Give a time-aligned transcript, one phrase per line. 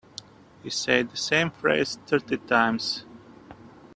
[0.63, 3.05] He said the same phrase thirty times.